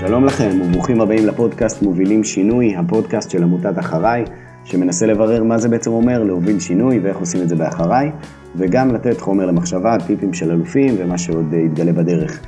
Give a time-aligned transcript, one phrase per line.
[0.00, 4.24] שלום לכם וברוכים הבאים לפודקאסט מובילים שינוי, הפודקאסט של עמותת אחריי,
[4.64, 8.10] שמנסה לברר מה זה בעצם אומר להוביל שינוי ואיך עושים את זה באחריי,
[8.56, 12.40] וגם לתת חומר למחשבה, טיפים של אלופים ומה שעוד יתגלה בדרך.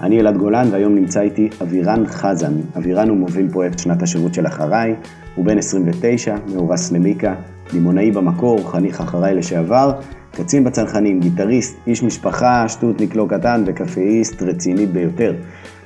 [0.00, 2.52] אני אלעד גולן והיום נמצא איתי אבירן חזן.
[2.76, 4.94] אבירן הוא מוביל פרויקט שנת השירות של אחריי,
[5.34, 7.34] הוא בן 29, מאורס למיקה,
[7.72, 9.92] לימונאי במקור, חניך אחריי לשעבר,
[10.32, 15.34] קצין בצנחנים, גיטריסט, איש משפחה, שטותניק לא קטן וקפאיסט רציני ביותר.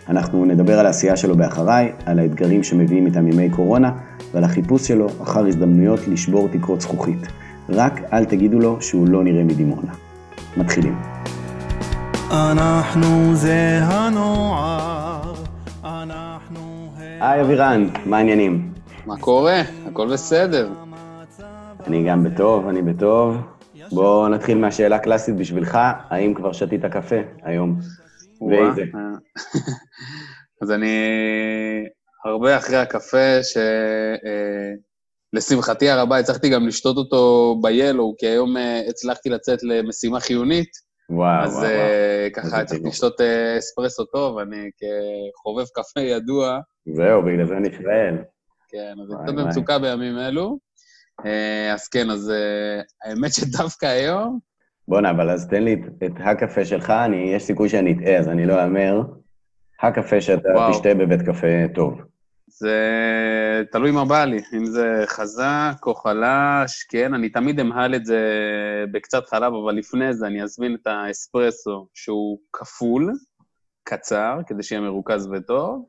[0.08, 3.92] אנחנו נדבר על העשייה שלו באחריי, על האתגרים שמביאים איתם ימי קורונה,
[4.32, 7.26] ועל החיפוש שלו אחר הזדמנויות לשבור תקרות זכוכית.
[7.68, 9.92] רק אל תגידו לו שהוא לא נראה מדימונה.
[10.56, 10.98] מתחילים.
[12.30, 15.34] אנחנו זה הנוער,
[15.84, 16.92] אנחנו...
[17.20, 18.72] היי אבירן, מה העניינים?
[19.06, 19.62] מה קורה?
[19.86, 20.68] הכל בסדר.
[21.86, 23.36] אני גם בטוב, אני בטוב.
[23.92, 25.78] בואו נתחיל מהשאלה הקלאסית בשבילך,
[26.10, 27.78] האם כבר שתית קפה היום?
[28.40, 28.82] ואיזה?
[30.62, 30.96] אז אני
[32.24, 33.38] הרבה אחרי הקפה,
[35.34, 40.70] שלשמחתי הרבה הצלחתי גם לשתות אותו ב-Yellow, כי היום אה, הצלחתי לצאת למשימה חיונית.
[41.10, 42.50] וואו, אז וואו, אה, וואו.
[42.50, 46.58] ככה הצלחתי לשתות אה, אספרסו טוב, אני כחובב קפה ידוע.
[46.86, 48.16] זהו, בגלל זה אני שואל.
[48.68, 49.34] כן, אז אני קצת.
[49.34, 50.58] במצוקה בימים אלו.
[51.26, 54.38] אה, אז כן, אז אה, האמת שדווקא היום,
[54.90, 58.28] בואנה, אבל אז תן לי את, את הקפה שלך, אני, יש סיכוי שאני אטעה, אז
[58.28, 59.02] אני לא אאמר.
[59.82, 60.72] הקפה שאתה וואו.
[60.72, 62.00] תשתה בבית קפה טוב.
[62.46, 68.04] זה תלוי מה בא לי, אם זה חזק או חלש, כן, אני תמיד אמהל את
[68.04, 68.20] זה
[68.92, 73.12] בקצת חלב, אבל לפני זה אני אזמין את האספרסו שהוא כפול,
[73.84, 75.88] קצר, כדי שיהיה מרוכז וטוב.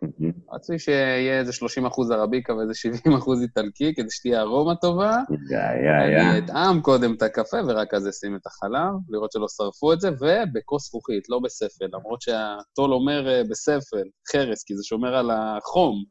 [0.53, 5.17] רצוי שיהיה איזה 30 אחוז ערביקה ואיזה 70 אחוז איטלקי, כדי שתהיה ארומה טובה.
[5.51, 6.43] יא, יא, אני יא.
[6.45, 10.87] אטעם קודם את הקפה, ורק אז אשים את החלב, לראות שלא שרפו את זה, ובכוס
[10.87, 16.03] זכוכית, לא בספל, למרות שהטול אומר אה, בספל, חרס, כי זה שומר על החום.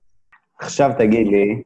[0.61, 1.63] עכשיו תגיד לי,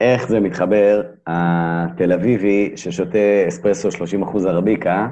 [0.00, 5.08] איך זה מתחבר, התל אביבי ששותה אספרסו 30% ערביקה,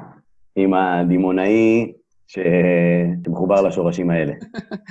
[0.56, 1.93] עם הדימונאי.
[2.31, 4.33] שמחובר לשורשים האלה.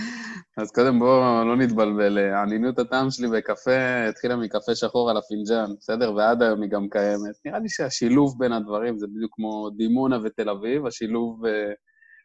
[0.61, 6.13] אז קודם בואו לא נתבלבל, העניינות הטעם שלי בקפה התחילה מקפה שחור על הפינג'אן, בסדר?
[6.15, 7.35] ועד היום היא גם קיימת.
[7.45, 11.73] נראה לי שהשילוב בין הדברים זה בדיוק כמו דימונה ותל אביב, השילוב אה,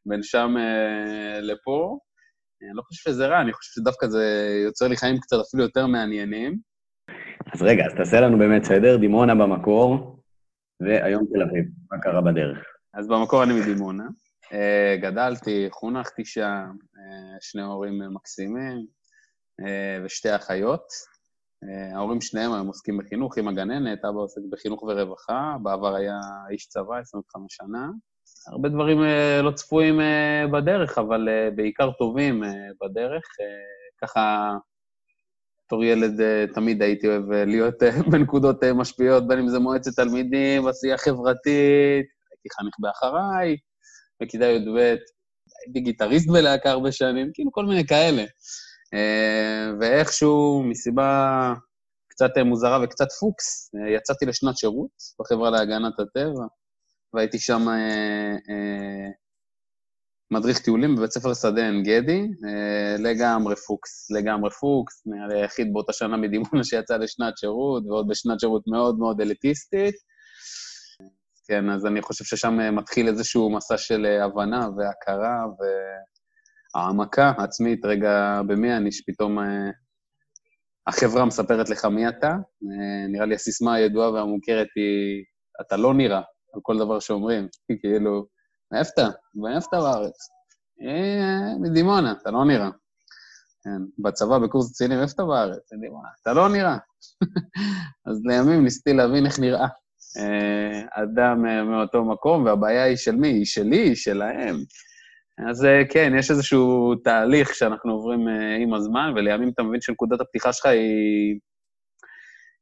[0.06, 1.98] בין שם אה, לפה.
[2.62, 5.86] אני לא חושב שזה רע, אני חושב שדווקא זה יוצר לי חיים קצת אפילו יותר
[5.86, 6.58] מעניינים.
[7.54, 10.18] אז רגע, אז תעשה לנו באמת סדר, דימונה במקור,
[10.80, 11.64] והיום תל אביב.
[11.92, 12.58] מה קרה בדרך?
[12.94, 14.04] אז במקור אני מדימונה.
[14.54, 18.86] אה, גדלתי, חונכתי שם, אה, שני הורים מקסימים
[19.60, 20.84] אה, ושתי אחיות.
[21.94, 26.20] ההורים שניהם היום עוסקים בחינוך עם הגננת, אבא עוסק בחינוך ורווחה, בעבר היה
[26.50, 27.88] איש צבא, 25 שנה.
[28.52, 28.98] הרבה דברים
[29.42, 30.00] לא צפויים
[30.52, 32.42] בדרך, אבל בעיקר טובים
[32.84, 33.22] בדרך.
[34.02, 34.52] ככה,
[35.66, 36.20] בתור ילד
[36.54, 37.82] תמיד הייתי אוהב להיות
[38.12, 43.56] בנקודות משפיעות, בין אם זה מועצת תלמידים, עשייה חברתית, הייתי חניך באחריי,
[44.22, 44.76] בכיתה י"ב,
[45.66, 48.24] הייתי גיטריסט בלהקה הרבה שנים, כאילו כל מיני כאלה.
[48.94, 51.52] אה, ואיכשהו, מסיבה
[52.08, 56.44] קצת מוזרה וקצת פוקס, אה, יצאתי לשנת שירות בחברה להגנת הטבע,
[57.14, 59.10] והייתי שם אה,
[60.30, 62.22] מדריך טיולים בבית ספר שדה עין גדי,
[62.98, 68.62] לגמרי פוקס, לגמרי פוקס, נראה היחיד באותה שנה מדימונה שיצא לשנת שירות, ועוד בשנת שירות
[68.66, 69.94] מאוד מאוד אליטיסטית.
[71.46, 75.44] כן, אז אני חושב ששם אה, מתחיל איזשהו מסע של אה, הבנה והכרה
[76.74, 79.70] והעמקה עצמית, רגע, במי אני, שפתאום אה,
[80.86, 82.28] החברה מספרת לך מי אתה.
[82.28, 85.24] אה, נראה לי הסיסמה הידועה והמוכרת היא,
[85.60, 86.22] אתה לא נראה,
[86.54, 87.48] על כל דבר שאומרים.
[87.80, 88.26] כאילו,
[88.72, 89.08] מאיפה אתה?
[89.34, 90.16] מאיפה אתה בארץ?
[91.60, 92.70] מדימונה, אתה לא נראה.
[93.64, 95.72] כן, בצבא, בקורס קצינים, איפה אתה בארץ?
[95.72, 96.76] מדימונה, אתה לא נראה.
[98.06, 99.68] אז לימים ניסיתי להבין איך נראה.
[100.18, 103.28] אה, אדם אה, מאותו מקום, והבעיה היא של מי?
[103.28, 104.56] היא שלי, היא שלהם.
[105.48, 108.28] אז אה, כן, יש איזשהו תהליך שאנחנו עוברים
[108.62, 111.38] עם הזמן, ולימים אתה מבין שנקודת הפתיחה שלך היא,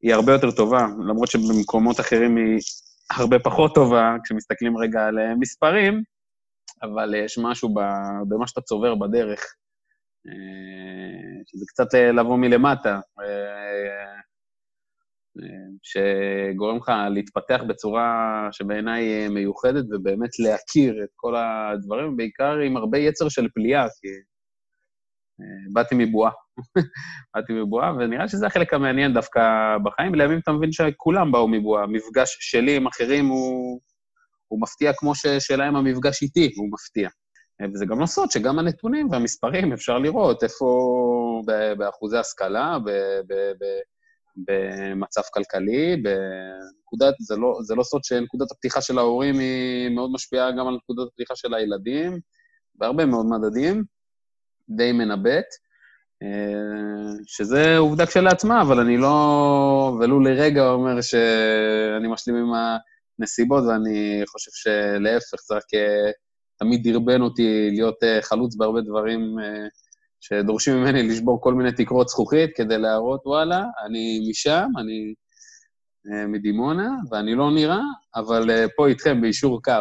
[0.02, 2.58] היא הרבה יותר טובה, למרות שבמקומות אחרים היא
[3.10, 6.02] הרבה פחות טובה, כשמסתכלים רגע על מספרים,
[6.82, 9.54] אבל יש משהו ב- במה שאתה צובר בדרך,
[11.46, 13.00] שזה קצת לבוא מלמטה.
[15.82, 23.28] שגורם לך להתפתח בצורה שבעיניי מיוחדת, ובאמת להכיר את כל הדברים, בעיקר עם הרבה יצר
[23.28, 24.08] של פליאה, כי
[25.40, 26.30] אה, באתי מבועה.
[27.34, 29.40] באתי מבועה, ונראה שזה החלק המעניין דווקא
[29.84, 30.14] בחיים.
[30.14, 31.82] לימים אתה מבין שכולם באו מבועה.
[31.82, 33.80] המפגש שלי עם אחרים הוא,
[34.48, 37.08] הוא מפתיע כמו ששלהם המפגש איתי הוא מפתיע.
[37.60, 40.92] אה, וזה גם לא סוד שגם הנתונים והמספרים, אפשר לראות איפה,
[41.78, 42.78] באחוזי השכלה,
[44.36, 50.50] במצב כלכלי, בנקודת, זה לא, זה לא סוד שנקודת הפתיחה של ההורים היא מאוד משפיעה
[50.50, 52.20] גם על נקודת הפתיחה של הילדים,
[52.74, 53.84] בהרבה מאוד מדדים,
[54.68, 55.46] די מנבט,
[56.22, 62.52] אה, שזה עובדה כשלעצמה, אבל אני לא, ולו לרגע אומר שאני משלים עם
[63.18, 66.10] הנסיבות, ואני חושב שלהפך, זה רק אה,
[66.58, 69.20] תמיד דרבן אותי להיות אה, חלוץ בהרבה דברים
[70.22, 75.14] שדורשים ממני לשבור כל מיני תקרות זכוכית כדי להראות, וואלה, אני משם, אני
[76.28, 77.80] מדימונה, ואני לא נראה,
[78.16, 79.72] אבל פה איתכם, ביישור קו.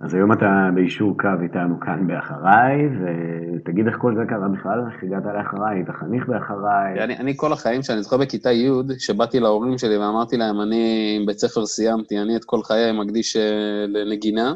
[0.00, 5.02] אז היום אתה ביישור קו איתנו כאן באחריי, ותגיד איך כל זה קרה בכלל, איך
[5.02, 7.04] הגעת לאחריי, היית חניך באחריי.
[7.04, 11.26] אני, אני כל החיים, שאני זוכר בכיתה י', שבאתי להורים שלי ואמרתי להם, אני עם
[11.26, 14.54] בית ספר סיימתי, אני את כל חיי מקדיש אה, לנגינה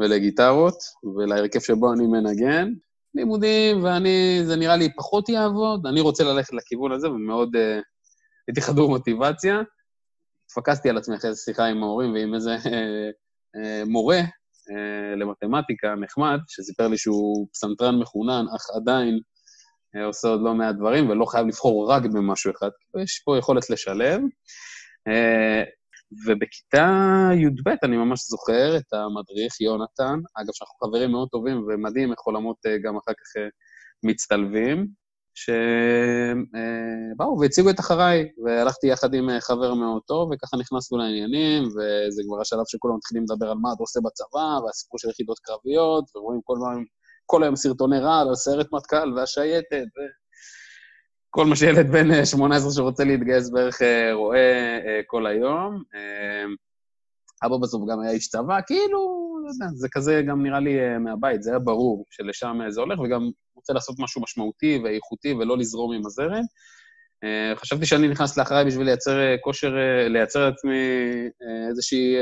[0.00, 0.76] ולגיטרות,
[1.16, 2.68] ולהרכב שבו אני מנגן.
[3.14, 7.82] לימודים, ואני, זה נראה לי פחות יעבוד, אני רוצה ללכת לכיוון הזה, ומאוד uh,
[8.48, 9.60] הייתי חדור מוטיבציה.
[10.46, 12.68] התפקסתי על עצמי אחרי שיחה עם ההורים ועם איזה uh,
[13.56, 14.20] uh, מורה
[14.70, 19.20] אה, למתמטיקה נחמד, שסיפר לי שהוא פסנתרן מחונן, אך עדיין
[19.96, 22.70] אה, עושה עוד לא מעט דברים, ולא חייב לבחור רק במשהו אחד,
[23.02, 24.20] יש פה יכולת לשלב.
[25.08, 25.62] אה,
[26.26, 32.20] ובכיתה י"ב אני ממש זוכר את המדריך יונתן, אגב, שאנחנו חברים מאוד טובים, ומדהים איך
[32.20, 33.42] עולמות גם אחר כך
[34.02, 35.00] מצטלבים.
[35.34, 42.22] שבאו והציגו את אחריי, והלכתי יחד עם אה, חבר מאוד טוב, וככה נכנסנו לעניינים, וזה
[42.26, 46.40] כבר השלב שכולם מתחילים לדבר על מה אתה עושה בצבא, והסיפור של יחידות קרביות, ורואים
[46.44, 46.68] כל, מה,
[47.26, 49.86] כל היום סרטוני רעל על סיירת מטכ"ל והשייטת,
[51.30, 55.82] וכל מה שילד בן 18 אה, שרוצה להתגייס בערך אה, רואה כל היום.
[57.46, 61.50] אבא בסוף גם היה איש צבא, כאילו, לא זה כזה גם נראה לי מהבית, זה
[61.50, 66.42] היה ברור שלשם זה הולך, וגם רוצה לעשות משהו משמעותי ואיכותי ולא לזרום עם הזרם.
[67.54, 69.74] חשבתי שאני נכנס לאחריי בשביל לייצר כושר,
[70.08, 70.78] לייצר לעצמי
[71.68, 72.14] איזושהי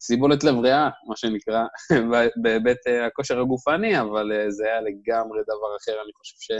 [0.00, 1.64] סיבולת לב ריאה, מה שנקרא,
[2.42, 6.02] בהיבט הכושר הגופני, אבל זה היה לגמרי דבר אחר.
[6.04, 6.54] אני חושב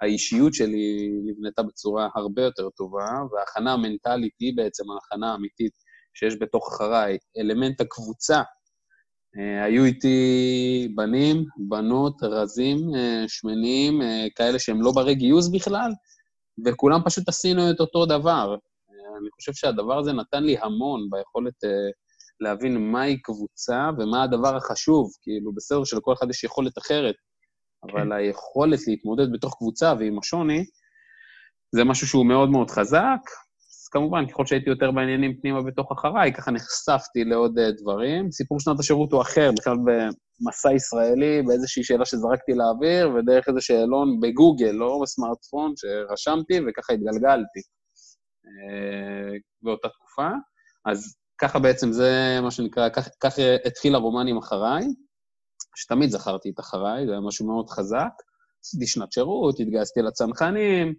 [0.00, 5.72] שהאישיות שלי נבנתה בצורה הרבה יותר טובה, וההכנה המנטלית היא בעצם ההכנה האמיתית
[6.14, 7.18] שיש בתוך אחריי.
[7.38, 8.42] אלמנט הקבוצה
[9.38, 15.90] אה, היו איתי בנים, בנות, רזים, אה, שמנים, אה, כאלה שהם לא ברי גיוס בכלל,
[16.66, 18.56] וכולם פשוט עשינו את אותו דבר.
[19.20, 21.54] אני חושב שהדבר הזה נתן לי המון ביכולת
[22.40, 25.10] להבין מהי קבוצה ומה הדבר החשוב.
[25.22, 27.14] כאילו, בסדר שלכל אחד יש יכולת אחרת,
[27.84, 28.12] אבל כן.
[28.12, 30.64] היכולת להתמודד בתוך קבוצה ועם השוני,
[31.74, 33.20] זה משהו שהוא מאוד מאוד חזק,
[33.90, 38.30] כמובן, ככל שהייתי יותר בעניינים פנימה בתוך אחריי, ככה נחשפתי לעוד uh, דברים.
[38.30, 44.20] סיפור שנת השירות הוא אחר, בכלל במסע ישראלי, באיזושהי שאלה שזרקתי לאוויר, ודרך איזה שאלון
[44.20, 47.60] בגוגל, לא בסמארטפון, שרשמתי, וככה התגלגלתי
[48.44, 50.28] uh, באותה תקופה.
[50.86, 53.34] אז ככה בעצם זה מה שנקרא, כך, כך
[53.64, 54.86] התחיל הרומן עם אחריי,
[55.78, 58.12] שתמיד זכרתי את אחריי, זה היה משהו מאוד חזק.
[58.64, 60.94] עשיתי שנת שירות, התגייסתי לצנחנים,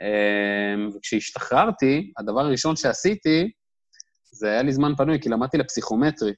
[0.00, 3.50] אמ, וכשהשתחררתי, הדבר הראשון שעשיתי,
[4.32, 6.32] זה היה לי זמן פנוי, כי למדתי לפסיכומטרי.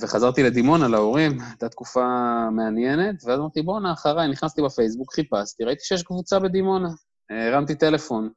[0.00, 2.06] וחזרתי לדימונה להורים, הייתה תקופה
[2.52, 6.88] מעניינת, ואז אמרתי, בואנה, אחריי, נכנסתי בפייסבוק, חיפשתי, ראיתי שיש קבוצה בדימונה.
[7.30, 8.30] הרמתי טלפון,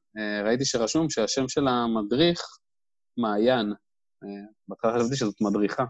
[0.43, 2.41] ראיתי שרשום שהשם של המדריך,
[3.17, 3.73] מעיין.
[4.67, 5.83] בהתחלה חשבתי שזאת מדריכה.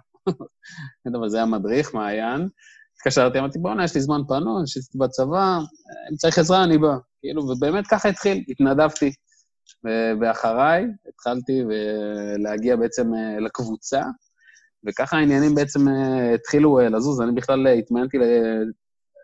[1.20, 2.50] אבל זה היה מדריך, מעיין.
[2.96, 5.60] התקשרתי, אמרתי, בואנה, יש לי זמן פנוי, יש לי בצבא,
[6.12, 6.98] אם צריך עזרה, אני בא.
[7.22, 9.12] כאילו, ובאמת ככה התחיל, התנדבתי.
[10.22, 11.64] ואחריי התחלתי
[12.38, 14.02] להגיע בעצם אה, לקבוצה,
[14.88, 17.22] וככה העניינים בעצם אה, התחילו אה, לזוז.
[17.22, 18.18] אני בכלל התמיינתי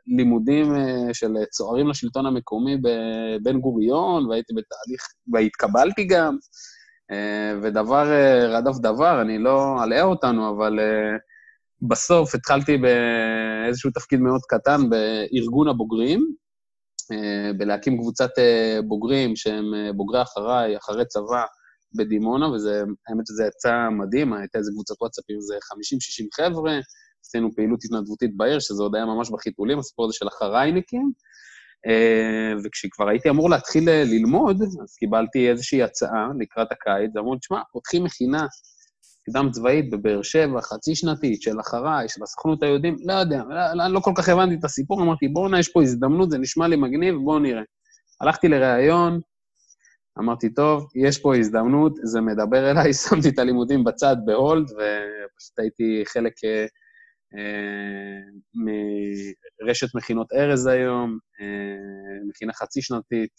[0.07, 0.73] ללימודים
[1.13, 6.37] של צוערים לשלטון המקומי בבן גוריון, והייתי בתהליך, והתקבלתי גם,
[7.61, 8.07] ודבר
[8.49, 10.79] רדף דבר, אני לא אלאה אותנו, אבל
[11.81, 16.35] בסוף התחלתי באיזשהו תפקיד מאוד קטן בארגון הבוגרים,
[17.11, 21.43] אה, בלהקים קבוצת אה, בוגרים שהם אה, בוגרי אחריי, אחרי צבא,
[21.97, 26.79] בדימונה, וזה, האמת שזה יצא מדהים, הייתה איזה קבוצת וואטסאפ עם איזה 50-60 חבר'ה,
[27.25, 31.11] עשינו פעילות התנדבותית בעיר, שזה עוד היה ממש בחיתולים, הסיפור הזה של אחרייניקים,
[32.65, 38.03] וכשכבר הייתי אמור להתחיל ללמוד, אז קיבלתי איזושהי הצעה לקראת הקיץ, ואמרו לי, תשמע, פותחים
[38.03, 38.45] מכינה
[39.29, 43.43] קדם צבאית בבאר שבע, חצי שנתית, של אחריי, של הסוכנות היהודים, לא יודע,
[43.75, 46.75] לא, לא כל כך הבנתי את הסיפור, אמרתי, בואנה, יש פה הזדמנות, זה נשמע לי
[46.75, 47.61] מגניב, בואו נראה.
[48.21, 49.19] הלכתי לראיון,
[50.19, 56.03] אמרתי, טוב, יש פה הזדמנות, זה מדבר אליי, שמתי את הלימודים בצד בהולד, ופשוט הייתי
[56.05, 56.65] חלק אה, אה,
[59.63, 63.31] מרשת מכינות ארז היום, אה, מכינה חצי שנתית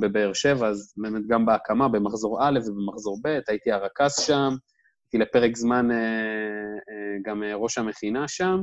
[0.00, 4.48] בבאר שבע, אז באמת גם בהקמה, במחזור א' ובמחזור ב', הייתי הרכז שם,
[5.04, 5.88] הייתי לפרק זמן
[7.24, 8.62] גם ראש המכינה שם.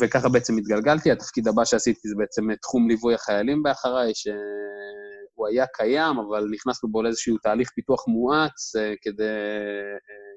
[0.00, 1.10] וככה בעצם התגלגלתי.
[1.10, 7.02] התפקיד הבא שעשיתי זה בעצם תחום ליווי החיילים באחריי, שהוא היה קיים, אבל נכנסנו בו
[7.02, 8.72] לאיזשהו תהליך פיתוח מואץ,
[9.02, 9.24] כדי...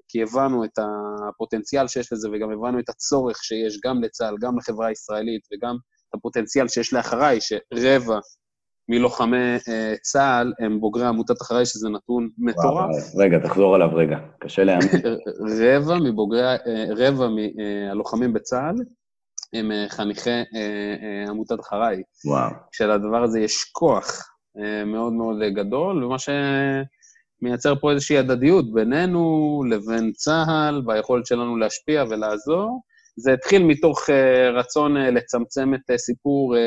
[0.10, 0.80] כי הבנו את
[1.30, 5.76] הפוטנציאל שיש לזה וגם הבנו את הצורך שיש גם לצה"ל, גם לחברה הישראלית וגם
[6.10, 8.20] את הפוטנציאל שיש לאחריי, שרבע
[8.90, 13.16] מלוחמי uh, צה"ל הם בוגרי עמותת אחריי, שזה נתון מטורף.
[13.18, 14.90] רגע, תחזור עליו רגע, קשה להאמין.
[15.62, 16.60] רבע מבוגרי, uh,
[16.98, 18.76] רבע מהלוחמים בצה"ל
[19.54, 22.04] הם uh, חניכי uh, עמותת אחריי.
[22.26, 22.52] וואו.
[22.72, 24.26] כשלדבר הזה יש כוח
[24.86, 26.20] מאוד מאוד גדול, ומה
[27.40, 32.82] שמייצר פה איזושהי הדדיות בינינו לבין צה"ל, והיכולת שלנו להשפיע ולעזור.
[33.18, 36.56] זה התחיל מתוך uh, רצון uh, לצמצם את uh, סיפור...
[36.56, 36.60] Uh,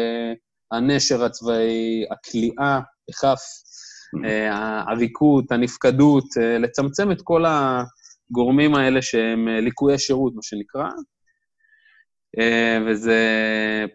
[0.73, 4.27] הנשר הצבאי, הכליאה בכף, mm-hmm.
[4.27, 10.89] אה, העריקות, הנפקדות, אה, לצמצם את כל הגורמים האלה שהם אה, ליקויי שירות, מה שנקרא.
[12.87, 13.21] וזה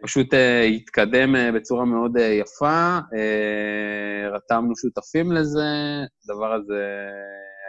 [0.01, 0.27] פשוט
[0.75, 2.99] התקדם בצורה מאוד יפה,
[4.33, 5.67] רתמנו שותפים לזה,
[6.23, 6.83] הדבר הזה,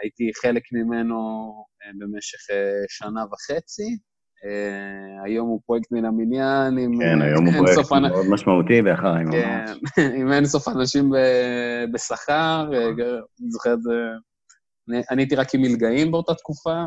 [0.01, 1.17] הייתי חלק ממנו
[1.99, 2.39] במשך
[2.89, 3.97] שנה וחצי.
[5.25, 6.99] היום הוא פרויקט מן המניין עם...
[6.99, 7.91] כן, היום הוא פרויקט.
[7.91, 9.65] מאוד משמעותי באחריי כן,
[10.19, 11.11] עם אינסוף אנשים
[11.93, 13.91] בשכר, אה, אני זוכר את זה...
[15.11, 16.83] אני הייתי רק עם מלגאים באותה תקופה,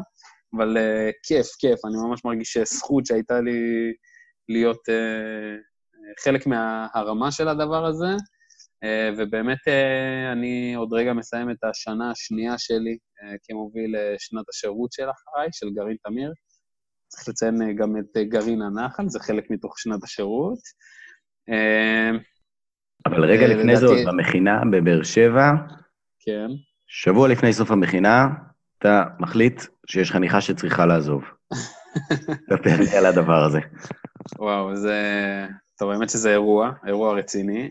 [0.56, 3.92] אבל uh, כיף, כיף, אני ממש מרגיש זכות שהייתה לי
[4.48, 8.14] להיות uh, חלק מהרמה של הדבר הזה,
[8.84, 14.92] uh, ובאמת uh, אני עוד רגע מסיים את השנה השנייה שלי uh, כמוביל שנת השירות
[14.92, 16.32] של אחריי, של גרעין תמיר.
[17.12, 20.58] צריך לציין אה, גם את אה, גרעין הנחל, זה חלק מתוך שנת השירות.
[21.48, 22.10] אה,
[23.06, 25.50] אבל רגע לפני זאת, במכינה בבאר שבע,
[26.20, 26.46] כן.
[26.86, 28.26] שבוע לפני סוף המכינה,
[28.82, 31.22] אתה מחליט שיש חניכה שצריכה לעזוב.
[32.50, 33.60] ספר לי על הדבר הזה.
[34.38, 34.96] וואו, זה...
[35.78, 37.70] טוב, האמת שזה אירוע, אירוע רציני.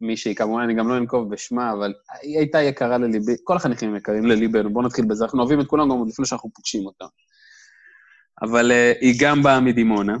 [0.00, 4.26] מישהי, כמובן, אני גם לא אנקוב בשמה, אבל היא הייתה יקרה לליבי, כל החניכים יקרים
[4.26, 7.06] לליבנו, בואו נתחיל בזה, אנחנו אוהבים את כולם גם עוד לפני שאנחנו פוגשים אותם.
[8.42, 10.16] אבל uh, היא גם באה מדימונה,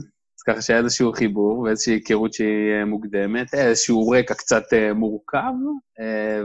[0.48, 5.52] ככה שהיה איזשהו חיבור ואיזושהי היכרות שהיא uh, מוקדמת, איזשהו רקע קצת uh, מורכב,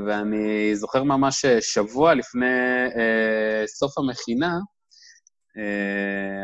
[0.07, 2.45] ואני זוכר ממש שבוע לפני
[3.65, 4.57] סוף המכינה,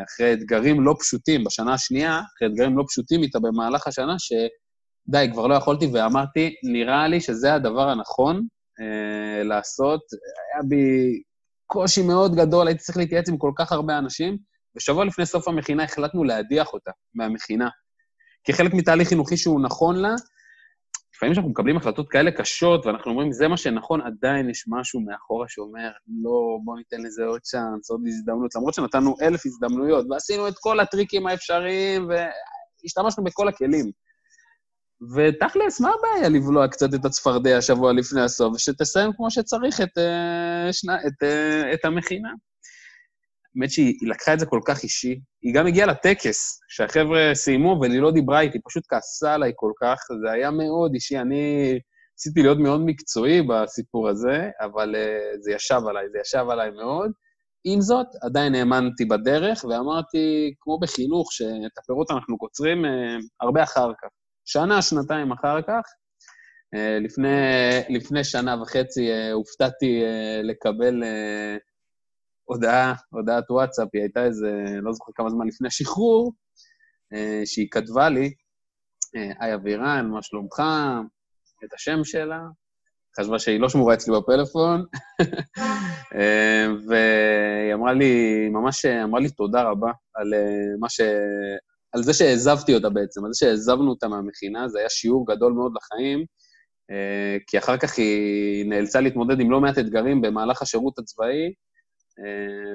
[0.06, 5.46] אחרי אתגרים לא פשוטים, בשנה השנייה, אחרי אתגרים לא פשוטים איתה במהלך השנה, שדי, כבר
[5.46, 8.46] לא יכולתי, ואמרתי, נראה לי שזה הדבר הנכון
[9.44, 10.00] לעשות.
[10.54, 11.22] היה בי
[11.66, 14.36] קושי מאוד גדול, הייתי צריך להתייעץ עם כל כך הרבה אנשים,
[14.76, 17.68] ושבוע לפני סוף המכינה החלטנו להדיח אותה מהמכינה.
[18.44, 20.14] כחלק מתהליך חינוכי שהוא נכון לה,
[21.20, 25.48] לפעמים כשאנחנו מקבלים החלטות כאלה קשות, ואנחנו אומרים, זה מה שנכון, עדיין יש משהו מאחורה
[25.48, 25.90] שאומר,
[26.22, 30.80] לא, בוא ניתן לזה עוד צ'אנס, עוד הזדמנות, למרות שנתנו אלף הזדמנויות, ועשינו את כל
[30.80, 33.90] הטריקים האפשריים, והשתמשנו בכל הכלים.
[35.16, 40.72] ותכלס, מה הבעיה לבלוע קצת את הצפרדע שבוע לפני הסוף, ושתסיים כמו שצריך את, uh,
[40.72, 42.30] שנה, את, uh, את המכינה?
[43.56, 45.20] האמת שהיא לקחה את זה כל כך אישי.
[45.42, 49.98] היא גם הגיעה לטקס, שהחבר'ה סיימו, והיא לא דיברה איתי, פשוט כעסה עליי כל כך.
[50.24, 51.18] זה היה מאוד אישי.
[51.18, 51.72] אני
[52.18, 57.10] ניסיתי להיות מאוד מקצועי בסיפור הזה, אבל uh, זה ישב עליי, זה ישב עליי מאוד.
[57.64, 62.88] עם זאת, עדיין האמנתי בדרך, ואמרתי, כמו בחינוך, שאת הפירות אנחנו קוצרים uh,
[63.40, 64.08] הרבה אחר כך.
[64.44, 65.82] שנה, שנתיים אחר כך,
[66.74, 67.28] uh, לפני,
[67.88, 71.69] לפני שנה וחצי uh, הופתעתי uh, לקבל uh,
[72.50, 76.32] הודעה, הודעת וואטסאפ, היא הייתה איזה, לא זוכר כמה זמן לפני השחרור,
[77.12, 78.32] אה, שהיא כתבה לי,
[79.16, 80.62] אה, היי אבירן, מה שלומך?
[81.64, 82.40] את השם שלה.
[83.20, 84.84] חשבה שהיא לא שמורה אצלי בפלאפון,
[86.16, 90.34] אה, והיא אמרה לי, ממש אמרה לי תודה רבה על
[90.80, 91.00] מה ש...
[91.92, 95.72] על זה שהעזבתי אותה בעצם, על זה שהעזבנו אותה מהמכינה, זה היה שיעור גדול מאוד
[95.76, 96.24] לחיים,
[97.46, 101.52] כי אחר כך היא נאלצה להתמודד עם לא מעט אתגרים במהלך השירות הצבאי,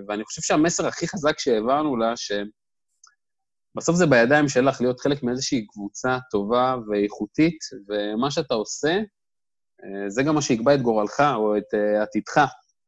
[0.07, 6.17] ואני חושב שהמסר הכי חזק שהעברנו לה, שבסוף זה בידיים שלך להיות חלק מאיזושהי קבוצה
[6.31, 7.57] טובה ואיכותית,
[7.89, 8.93] ומה שאתה עושה,
[9.83, 12.37] אה, זה גם מה שיקבע את גורלך או את אה, עתידך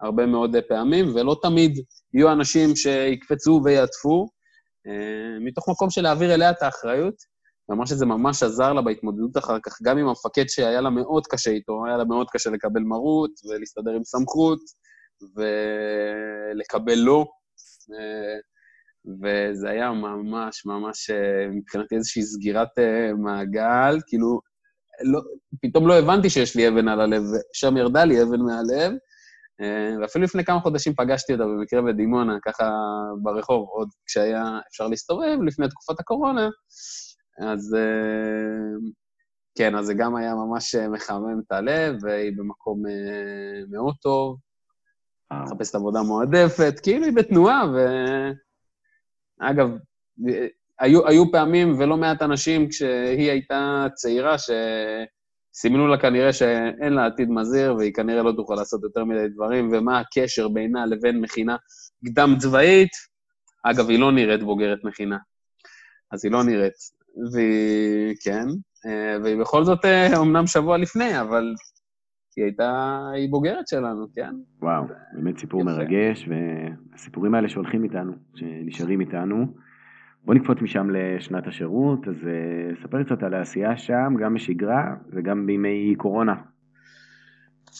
[0.02, 1.80] הרבה מאוד פעמים, ולא תמיד
[2.14, 4.28] יהיו אנשים שיקפצו ויעטפו,
[5.42, 7.16] מתוך מקום של להעביר אליה את האחריות.
[7.70, 11.52] ואמרה שזה ממש עזר לה בהתמודדות אחר כך, גם עם המפקד שהיה לה מאוד קשה
[11.52, 14.60] איתו, היה לה מאוד קשה לקבל מרות ולהסתדר עם סמכות,
[15.22, 17.26] ולקבל לא.
[19.08, 24.40] וזה היה ממש ממש אה, מבחינתי איזושהי סגירת אה, מעגל, כאילו,
[25.04, 25.22] לא,
[25.62, 27.22] פתאום לא הבנתי שיש לי אבן על הלב,
[27.54, 28.94] שם ירדה לי אבן מהלב,
[29.62, 32.70] אה, ואפילו לפני כמה חודשים פגשתי אותה במקרה בדימונה, ככה
[33.24, 36.50] ברחוב, עוד כשהיה אפשר להסתובב, לפני תקופת הקורונה,
[37.42, 37.76] אז
[39.58, 42.82] כן, אז זה גם היה ממש מחמם את הלב, והיא במקום
[43.72, 44.38] מאוד טוב,
[45.34, 47.78] מחפשת עבודה מועדפת, כאילו היא בתנועה, ו...
[49.40, 49.70] אגב,
[50.80, 57.30] היו, היו פעמים ולא מעט אנשים כשהיא הייתה צעירה, שסימנו לה כנראה שאין לה עתיד
[57.30, 61.56] מזהיר והיא כנראה לא תוכל לעשות יותר מדי דברים, ומה הקשר בינה לבין מכינה
[62.06, 62.92] קדם צבאית.
[63.64, 65.18] אגב, היא לא נראית בוגרת מכינה,
[66.12, 66.98] אז היא לא נראית.
[67.32, 68.46] והיא, כן,
[69.24, 69.86] והיא בכל זאת
[70.18, 71.54] אומנם שבוע לפני, אבל
[72.38, 74.36] היא הייתה, היא בוגרת שלנו, כן.
[74.62, 75.70] וואו, באמת סיפור יפה.
[75.70, 79.46] מרגש, והסיפורים האלה שהולכים איתנו, שנשארים איתנו.
[80.24, 85.46] בוא נקפוץ משם לשנת השירות, אז uh, ספר קצת על העשייה שם, גם בשגרה וגם
[85.46, 86.34] בימי קורונה.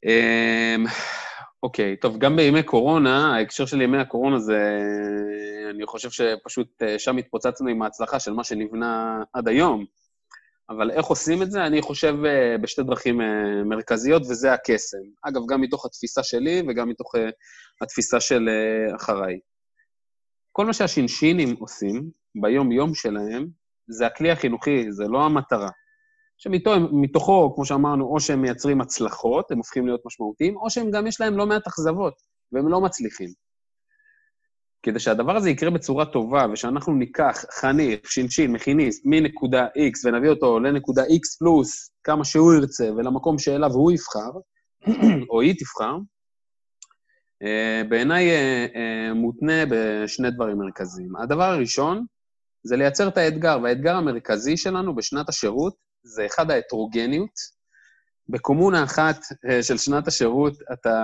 [0.06, 0.86] אמ,
[1.64, 4.80] אוקיי, okay, טוב, גם בימי קורונה, ההקשר של ימי הקורונה זה,
[5.70, 9.86] אני חושב שפשוט אה, שם התפוצצנו עם ההצלחה של מה שנבנה עד היום.
[10.70, 11.66] אבל איך עושים את זה?
[11.66, 13.24] אני חושב uh, בשתי דרכים uh,
[13.66, 14.98] מרכזיות, וזה הקסם.
[15.22, 17.20] אגב, גם מתוך התפיסה שלי וגם מתוך uh,
[17.82, 18.50] התפיסה של
[18.96, 19.40] אחריי.
[20.52, 22.10] כל מה שהשינשינים עושים
[22.42, 23.48] ביום-יום שלהם,
[23.88, 25.70] זה הכלי החינוכי, זה לא המטרה.
[26.38, 31.22] שמתוכו, כמו שאמרנו, או שהם מייצרים הצלחות, הם הופכים להיות משמעותיים, או שהם גם יש
[31.22, 32.14] להם לא מעט אכזבות,
[32.52, 33.30] והם לא מצליחים.
[34.88, 40.60] כדי שהדבר הזה יקרה בצורה טובה, ושאנחנו ניקח חניך, ש"ש, מכיניסט, מנקודה X, ונביא אותו
[40.60, 44.32] לנקודה X פלוס, כמה שהוא ירצה, ולמקום שאליו הוא יבחר,
[45.30, 45.98] או היא תבחר,
[47.44, 51.16] אה, בעיניי אה, אה, מותנה בשני דברים מרכזיים.
[51.16, 52.06] הדבר הראשון
[52.64, 57.57] זה לייצר את האתגר, והאתגר המרכזי שלנו בשנת השירות זה אחד ההטרוגניות,
[58.30, 59.20] בקומונה אחת
[59.50, 61.04] אה, של שנת השירות אתה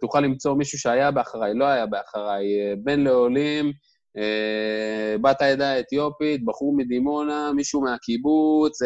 [0.00, 3.72] תוכל למצוא מישהו שהיה באחריי, לא היה באחריי, אה, בן לעולים,
[4.16, 8.78] אה, בת העדה האתיופית, בחור מדימונה, מישהו מהקיבוץ,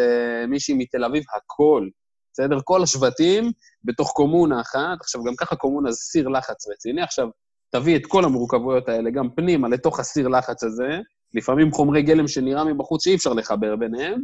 [0.48, 1.88] מישהי מתל אביב, הכל.
[2.32, 2.58] בסדר?
[2.64, 3.52] כל השבטים
[3.84, 5.00] בתוך קומונה אחת.
[5.00, 7.02] עכשיו, גם ככה קומונה זה סיר לחץ רציני.
[7.02, 7.28] עכשיו,
[7.70, 10.98] תביא את כל המורכבויות האלה גם פנימה לתוך הסיר לחץ הזה,
[11.34, 14.22] לפעמים חומרי גלם שנראה מבחוץ שאי אפשר לחבר ביניהם,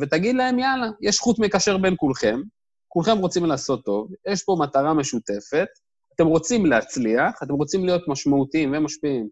[0.00, 2.40] ותגיד להם, יאללה, יש חוט מקשר בין כולכם,
[2.88, 5.68] כולכם רוצים לעשות טוב, יש פה מטרה משותפת,
[6.14, 9.28] אתם רוצים להצליח, אתם רוצים להיות משמעותיים ומשפיעים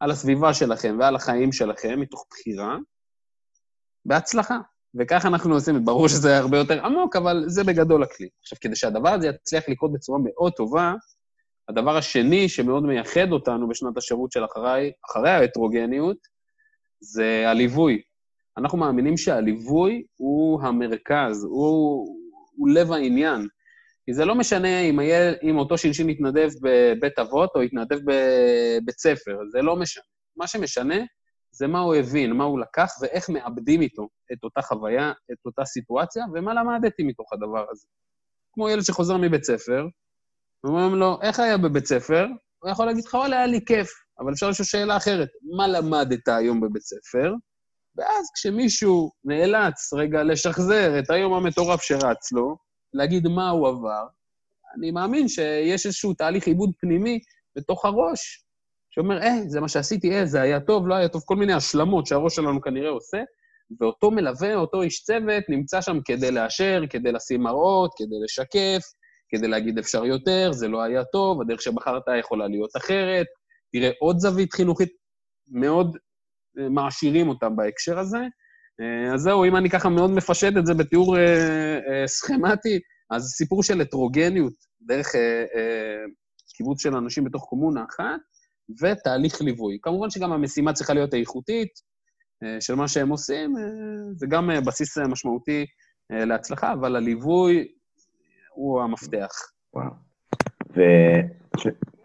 [0.00, 2.76] על הסביבה שלכם ועל החיים שלכם מתוך בחירה,
[4.04, 4.58] בהצלחה.
[4.94, 8.28] וככה אנחנו עושים, ברור שזה הרבה יותר עמוק, אבל זה בגדול הכלי.
[8.40, 10.94] עכשיו, כדי שהדבר הזה יצליח לקרות בצורה מאוד טובה,
[11.68, 16.16] הדבר השני שמאוד מייחד אותנו בשנת השירות של אחרי, אחרי ההטרוגניות,
[17.00, 18.02] זה הליווי.
[18.60, 22.06] אנחנו מאמינים שהליווי הוא המרכז, הוא,
[22.56, 23.48] הוא לב העניין.
[24.06, 28.98] כי זה לא משנה אם, היה, אם אותו ש"ש יתנדב בבית אבות או יתנדב בבית
[28.98, 30.04] ספר, זה לא משנה.
[30.36, 30.94] מה שמשנה
[31.50, 35.64] זה מה הוא הבין, מה הוא לקח ואיך מאבדים איתו את אותה חוויה, את אותה
[35.64, 37.86] סיטואציה, ומה למדתי מתוך הדבר הזה.
[38.52, 39.86] כמו ילד שחוזר מבית ספר,
[40.64, 42.26] ואומרים לו, איך היה בבית ספר?
[42.58, 46.28] הוא יכול להגיד לך, וואלה, היה לי כיף, אבל אפשר לשאול שאלה אחרת, מה למדת
[46.28, 47.34] היום בבית ספר?
[47.96, 52.56] ואז כשמישהו נאלץ רגע לשחזר את היום המטורף שרץ לו,
[52.94, 54.06] להגיד מה הוא עבר,
[54.76, 57.18] אני מאמין שיש איזשהו תהליך עיבוד פנימי
[57.56, 58.44] בתוך הראש,
[58.90, 62.06] שאומר, אה, זה מה שעשיתי, אה, זה היה טוב, לא היה טוב, כל מיני השלמות
[62.06, 63.18] שהראש שלנו כנראה עושה,
[63.80, 68.82] ואותו מלווה, אותו איש צוות, נמצא שם כדי לאשר, כדי לשים מראות, כדי לשקף,
[69.28, 73.26] כדי להגיד אפשר יותר, זה לא היה טוב, הדרך שבחרת יכולה להיות אחרת.
[73.72, 74.88] תראה, עוד זווית חינוכית
[75.48, 75.96] מאוד
[76.56, 78.18] מעשירים אותם בהקשר הזה.
[78.80, 82.78] אה, אז זהו, אם אני ככה מאוד מפשט את זה בתיאור אה, אה, סכמטי,
[83.10, 85.06] אז סיפור של הטרוגניות דרך
[86.56, 88.20] קיבוץ של אנשים בתוך קומונה אחת,
[88.82, 89.78] ותהליך ליווי.
[89.82, 91.68] כמובן שגם המשימה צריכה להיות איכותית
[92.60, 93.54] של מה שהם עושים,
[94.16, 95.66] זה גם בסיס משמעותי
[96.10, 97.68] להצלחה, אבל הליווי
[98.54, 99.30] הוא המפתח.
[99.74, 99.90] וואו.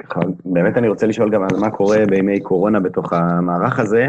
[0.01, 4.07] וככה, באמת אני רוצה לשאול גם על מה קורה בימי קורונה בתוך המערך הזה.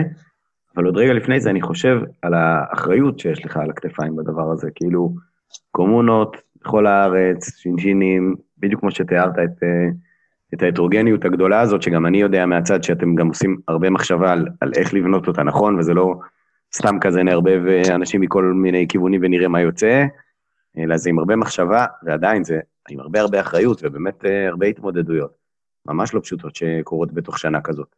[0.77, 4.70] אבל עוד רגע לפני זה אני חושב על האחריות שיש לך על הכתפיים בדבר הזה,
[4.75, 5.14] כאילו
[5.70, 9.88] קומונות בכל הארץ, שינשינים, בדיוק כמו שתיארת את, אה,
[10.55, 14.72] את ההטרוגניות הגדולה הזאת, שגם אני יודע מהצד שאתם גם עושים הרבה מחשבה על, על
[14.77, 16.14] איך לבנות אותה נכון, וזה לא
[16.75, 20.05] סתם כזה נערבב אה, אנשים מכל מיני כיוונים ונראה מה יוצא,
[20.79, 25.31] אלא זה עם הרבה מחשבה, ועדיין זה עם הרבה הרבה אחריות ובאמת אה, הרבה התמודדויות,
[25.88, 27.96] ממש לא פשוטות שקורות בתוך שנה כזאת.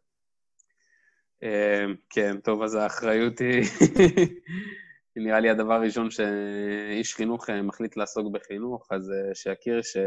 [1.43, 3.63] אמ, כן, טוב, אז האחריות היא...
[5.15, 9.97] נראה לי הדבר הראשון שאיש חינוך אה, מחליט לעסוק בחינוך, אז אה, שיכיר ש...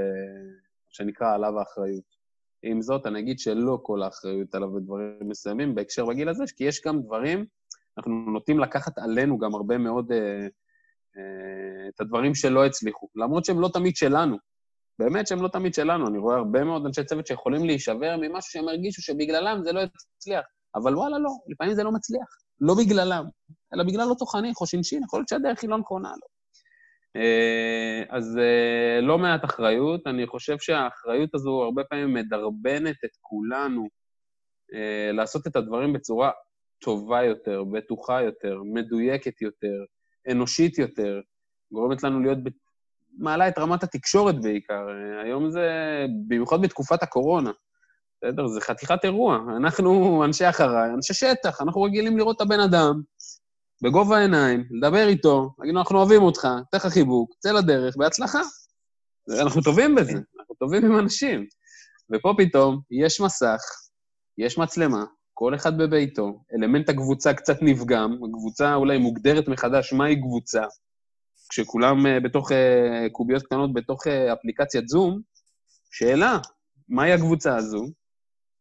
[0.88, 2.22] שנקרא עליו האחריות.
[2.62, 6.82] עם זאת, אני אגיד שלא כל האחריות עליו בדברים מסוימים בהקשר בגיל הזה, כי יש
[6.86, 7.46] גם דברים,
[7.96, 10.46] אנחנו נוטים לקחת עלינו גם הרבה מאוד אה,
[11.16, 14.36] אה, את הדברים שלא הצליחו, למרות שהם לא תמיד שלנו.
[14.98, 16.08] באמת שהם לא תמיד שלנו.
[16.08, 20.44] אני רואה הרבה מאוד אנשי צוות שיכולים להישבר ממשהו שהם הרגישו שבגללם זה לא יצליח.
[20.74, 22.26] אבל וואלה, לא, לפעמים זה לא מצליח.
[22.60, 23.24] לא בגללם,
[23.74, 26.32] אלא בגלל אותו חניך או שינשין, יכול להיות שהדרך היא לא נכונה לו.
[27.16, 30.06] אה, אז אה, לא מעט אחריות.
[30.06, 33.88] אני חושב שהאחריות הזו הרבה פעמים מדרבנת את כולנו
[34.74, 36.30] אה, לעשות את הדברים בצורה
[36.78, 39.84] טובה יותר, בטוחה יותר, מדויקת יותר,
[40.30, 41.20] אנושית יותר,
[41.72, 42.38] גורמת לנו להיות.
[43.18, 44.86] מעלה את רמת התקשורת בעיקר.
[45.24, 45.68] היום זה,
[46.28, 47.50] במיוחד בתקופת הקורונה,
[48.16, 48.46] בסדר?
[48.46, 49.38] זה חתיכת אירוע.
[49.56, 53.02] אנחנו אנשי אחריי, אנשי שטח, אנחנו רגילים לראות את הבן אדם
[53.82, 58.40] בגובה העיניים, לדבר איתו, להגיד לו, אנחנו אוהבים אותך, תן לך חיבוק, צא לדרך, בהצלחה.
[59.40, 61.46] אנחנו טובים בזה, אנחנו טובים עם אנשים.
[62.14, 63.60] ופה פתאום יש מסך,
[64.38, 70.62] יש מצלמה, כל אחד בביתו, אלמנט הקבוצה קצת נפגם, הקבוצה אולי מוגדרת מחדש מהי קבוצה,
[71.52, 75.20] כשכולם אה, בתוך אה, קוביות קטנות בתוך אה, אפליקציית זום,
[75.90, 76.38] שאלה,
[76.88, 77.86] מהי הקבוצה הזו?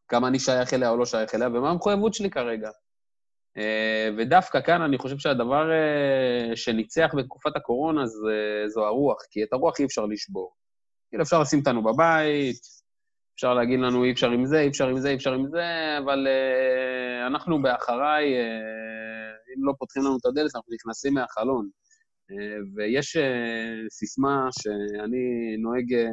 [0.08, 2.69] כמה אני שייך אליה או לא שייך אליה, ומה המחויבות שלי כרגע?
[4.17, 5.69] ודווקא כאן אני חושב שהדבר
[6.56, 10.54] שניצח בתקופת הקורונה זה, זו הרוח, כי את הרוח אי אפשר לשבור.
[11.10, 12.62] כאילו אפשר לשים אותנו בבית,
[13.36, 15.63] אפשר להגיד לנו אי אפשר עם זה, אי אפשר עם זה, אי אפשר עם זה,
[16.04, 16.27] אבל
[17.27, 18.34] אנחנו באחריי,
[19.58, 21.69] אם לא פותחים לנו את הדלת, אנחנו נכנסים מהחלון.
[22.76, 23.22] ויש uh,
[23.89, 26.08] סיסמה שאני נוהג uh,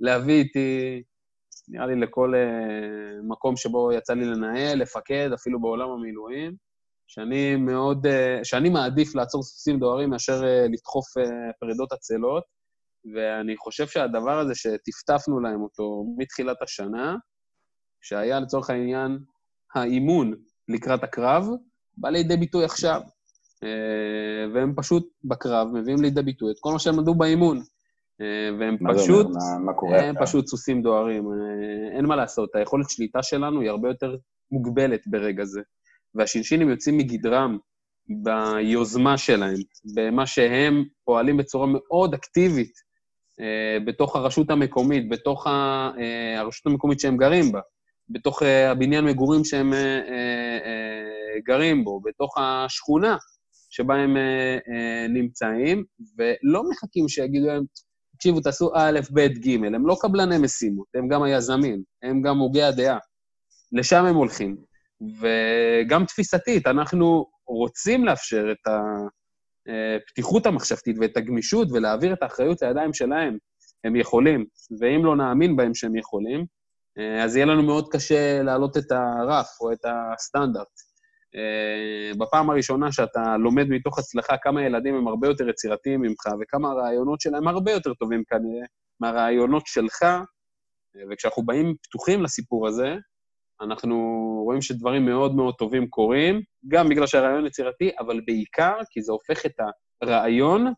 [0.00, 1.02] להביא איתי,
[1.68, 6.54] נראה לי לכל uh, מקום שבו יצא לי לנהל, לפקד, אפילו בעולם המילואים,
[7.06, 8.06] שאני מאוד,
[8.42, 11.06] שאני מעדיף לעצור סוסים דוהרים מאשר לדחוף
[11.60, 12.44] פרידות עצלות.
[13.14, 17.16] ואני חושב שהדבר הזה שטפטפנו להם אותו מתחילת השנה,
[18.00, 19.18] שהיה לצורך העניין
[19.74, 20.34] האימון
[20.68, 21.48] לקראת הקרב,
[21.96, 23.00] בא לידי ביטוי עכשיו.
[23.64, 27.62] אה, והם פשוט בקרב מביאים לידי ביטוי את כל מה שהם למדו באימון.
[28.20, 31.24] אה, והם מה פשוט, מה, מה קורה הם פשוט סוסים דוהרים.
[31.32, 34.16] אה, אין מה לעשות, היכולת שליטה שלנו היא הרבה יותר
[34.50, 35.60] מוגבלת ברגע זה.
[36.14, 37.58] והשינשינים יוצאים מגדרם
[38.08, 39.56] ביוזמה שלהם,
[39.94, 42.72] במה שהם פועלים בצורה מאוד אקטיבית
[43.86, 45.46] בתוך הרשות המקומית, בתוך
[46.36, 47.60] הרשות המקומית שהם גרים בה,
[48.08, 49.72] בתוך הבניין מגורים שהם
[51.44, 53.16] גרים בו, בתוך השכונה
[53.70, 54.16] שבה הם
[55.08, 55.84] נמצאים,
[56.18, 57.64] ולא מחכים שיגידו להם,
[58.16, 62.62] תקשיבו, תעשו א', ב', ג', הם לא קבלני משימות, הם גם היזמים, הם גם הוגי
[62.62, 62.98] הדעה.
[63.72, 64.56] לשם הם הולכים.
[65.20, 68.68] וגם תפיסתית, אנחנו רוצים לאפשר את.
[69.68, 73.36] הפתיחות המחשבתית ואת הגמישות ולהעביר את האחריות לידיים שלהם.
[73.84, 74.44] הם יכולים,
[74.80, 76.46] ואם לא נאמין בהם שהם יכולים,
[76.98, 80.89] אה, אז יהיה לנו מאוד קשה להעלות את הרף או את הסטנדרט.
[81.36, 86.70] אה, בפעם הראשונה שאתה לומד מתוך הצלחה כמה ילדים הם הרבה יותר יצירתיים ממך וכמה
[86.70, 88.66] הרעיונות שלהם הרבה יותר טובים כנראה
[89.00, 92.96] מהרעיונות שלך, אה, וכשאנחנו באים פתוחים לסיפור הזה,
[93.60, 93.96] אנחנו
[94.44, 99.46] רואים שדברים מאוד מאוד טובים קורים, גם בגלל שהרעיון יצירתי, אבל בעיקר כי זה הופך
[99.46, 99.54] את
[100.02, 100.72] הרעיון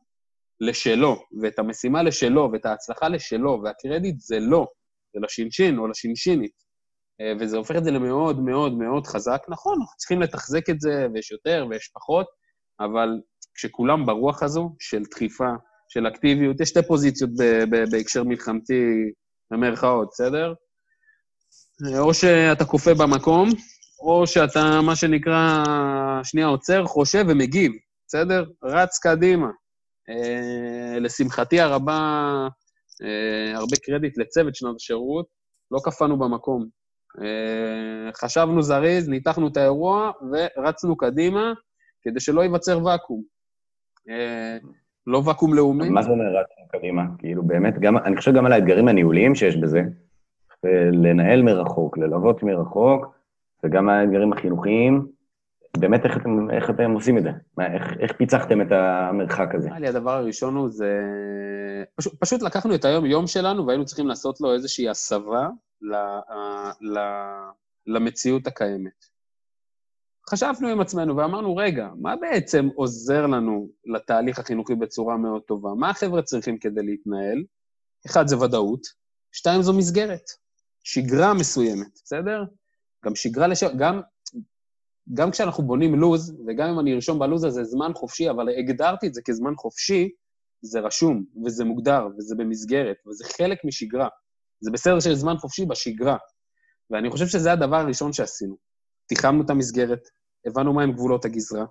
[0.61, 4.67] לשלו, ואת המשימה לשלו, ואת ההצלחה לשלו, והקרדיט זה לא,
[5.15, 6.63] זה לשינשין או לשינשינית.
[7.23, 9.43] אה, וזה הופך את זה למאוד מאוד מאוד חזק.
[9.49, 12.27] נכון, אנחנו צריכים לתחזק את זה, ויש יותר ויש פחות,
[12.81, 13.09] אבל
[13.55, 15.51] כשכולם ברוח הזו של דחיפה,
[15.89, 17.31] של אקטיביות, יש שתי פוזיציות
[17.91, 18.83] בהקשר מלחמתי,
[19.51, 20.55] במרכאות, בסדר?
[21.99, 23.49] או שאתה קופא במקום,
[24.01, 25.65] או שאתה, מה שנקרא,
[26.25, 27.73] שנייה עוצר, חושב ומגיב,
[28.07, 28.45] בסדר?
[28.65, 29.49] רץ קדימה.
[30.09, 31.99] אה, לשמחתי הרבה,
[33.03, 35.27] אה, הרבה קרדיט לצוות שנת השירות,
[35.71, 36.82] לא קפאנו במקום.
[37.21, 41.53] אה, חשבנו זריז, ניתחנו את האירוע ורצנו קדימה
[42.03, 43.23] כדי שלא ייווצר ואקום.
[44.11, 44.57] אה,
[45.07, 45.89] לא ואקום לאומי.
[45.89, 47.03] מה זה אומר רצנו קדימה?
[47.19, 49.83] כאילו, באמת, גם, אני חושב גם על האתגרים הניהוליים שיש בזה,
[50.93, 53.15] לנהל מרחוק, ללוות מרחוק,
[53.65, 55.07] וגם האתגרים החינוכיים,
[55.77, 57.31] באמת איך אתם, איך אתם עושים את זה?
[57.57, 59.69] מה, איך, איך פיצחתם את המרחק הזה?
[59.69, 61.05] נראה לי הדבר הראשון הוא זה...
[61.97, 65.49] פשוט, פשוט לקחנו את היום-יום שלנו והיינו צריכים לעשות לו איזושהי הסבה
[65.83, 65.95] ל,
[66.81, 66.99] ל,
[67.87, 69.13] למציאות הקיימת.
[70.31, 75.71] חשבנו עם עצמנו ואמרנו, רגע, מה בעצם עוזר לנו לתהליך החינוכי בצורה מאוד טובה?
[75.75, 77.45] מה החבר'ה צריכים כדי להתנהל?
[78.07, 78.87] אחד, זה ודאות,
[79.33, 80.31] שתיים, זו מסגרת.
[80.85, 82.45] שגרה מסוימת, בסדר?
[83.05, 83.65] גם שגרה לש...
[83.65, 84.01] גם
[85.15, 89.15] גם כשאנחנו בונים לוז, וגם אם אני ארשום בלוז הזה זמן חופשי, אבל הגדרתי את
[89.15, 90.11] זה כזמן חופשי,
[90.63, 94.09] זה רשום, וזה מוגדר, וזה במסגרת, וזה חלק משגרה.
[94.61, 96.17] זה בסדר שיש זמן חופשי בשגרה.
[96.91, 98.57] ואני חושב שזה הדבר הראשון שעשינו.
[99.07, 100.09] תיחמנו את המסגרת,
[100.47, 101.65] הבנו מהם גבולות הגזרה,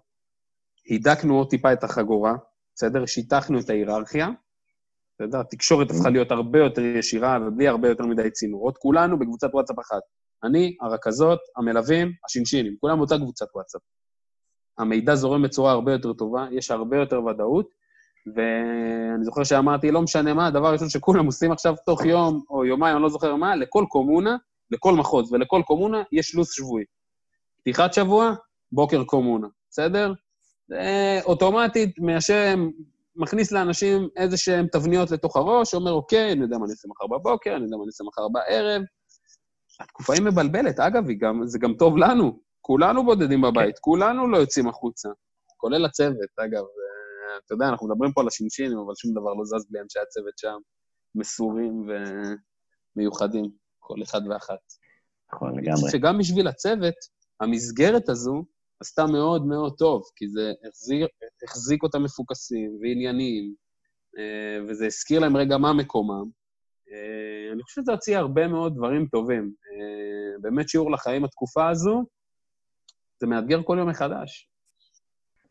[0.85, 2.33] הידקנו עוד טיפה את החגורה,
[2.75, 3.05] בסדר?
[3.05, 4.27] שיטחנו את ההיררכיה,
[5.15, 5.39] בסדר?
[5.39, 8.77] התקשורת הפכה להיות הרבה יותר ישירה ובלי הרבה יותר מדי צינורות.
[8.77, 10.01] כולנו בקבוצת וואטסאפ אחת.
[10.43, 13.81] אני, הרכזות, המלווים, השינשינים, כולם באותה קבוצת וואטסאפ.
[14.77, 17.69] המידע זורם בצורה הרבה יותר טובה, יש הרבה יותר ודאות,
[18.35, 22.95] ואני זוכר שאמרתי, לא משנה מה, הדבר הראשון שכולם עושים עכשיו תוך יום או יומיים,
[22.95, 24.37] אני לא זוכר מה, לכל קומונה,
[24.71, 26.85] לכל מחוז ולכל קומונה יש לו"ז שבועי.
[27.61, 28.33] פתיחת שבוע,
[28.71, 30.13] בוקר קומונה, בסדר?
[30.67, 32.69] זה אוטומטית מהשם,
[33.15, 37.07] מכניס לאנשים איזה שהם תבניות לתוך הראש, שאומר, אוקיי, אני יודע מה אני אעשה מחר
[37.07, 38.81] בבוקר, אני יודע מה אני אעשה מחר בערב.
[39.81, 42.39] התקופה היא מבלבלת, אגב, גם, זה גם טוב לנו.
[42.61, 43.81] כולנו בודדים בבית, כן.
[43.81, 45.09] כולנו לא יוצאים החוצה,
[45.57, 46.63] כולל הצוות, אגב.
[47.45, 50.37] אתה יודע, אנחנו מדברים פה על השינשינים, אבל שום דבר לא זז בלי אנשי הצוות
[50.37, 50.57] שם,
[51.15, 51.89] מסורים
[52.95, 53.45] ומיוחדים,
[53.79, 54.59] כל אחד ואחת.
[55.33, 55.69] נכון, לגמרי.
[55.69, 56.95] אני חושב שגם בשביל הצוות,
[57.41, 58.43] המסגרת הזו
[58.79, 61.07] עשתה מאוד מאוד טוב, כי זה החזיר,
[61.43, 63.53] החזיק אותם מפוקסים וענייניים,
[64.17, 66.40] אה, וזה הזכיר להם רגע מה מקומם.
[66.91, 69.51] אה, אני חושב שזה הוציא הרבה מאוד דברים טובים.
[69.71, 72.03] אה, באמת שיעור לחיים התקופה הזו,
[73.19, 74.47] זה מאתגר כל יום מחדש.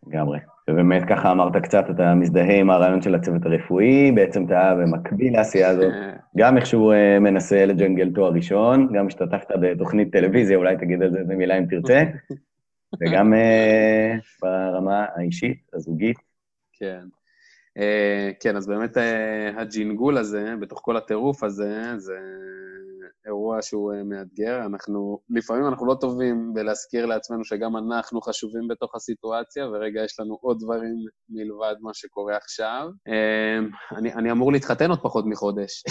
[0.06, 0.38] לגמרי.
[0.70, 5.68] ובאמת ככה אמרת קצת, אתה מזדהה עם הרעיון של הצוות הרפואי, בעצם אתה במקביל לעשייה
[5.68, 5.92] הזאת,
[6.36, 11.34] גם איכשהו מנסה לג'נגל תואר ראשון, גם השתתפת בתוכנית טלוויזיה, אולי תגיד על זה איזה
[11.34, 12.02] מילה אם תרצה,
[13.00, 16.16] וגם uh, ברמה האישית, הזוגית.
[16.72, 17.04] כן.
[17.78, 19.00] Uh, כן, אז באמת uh,
[19.60, 22.14] הג'ינגול הזה, בתוך כל הטירוף הזה, זה
[23.26, 24.66] אירוע שהוא uh, מאתגר.
[24.66, 30.38] אנחנו, לפעמים אנחנו לא טובים בלהזכיר לעצמנו שגם אנחנו חשובים בתוך הסיטואציה, ורגע, יש לנו
[30.40, 30.94] עוד דברים
[31.28, 32.88] מלבד מה שקורה עכשיו.
[33.96, 35.82] אני, אני אמור להתחתן עוד פחות מחודש.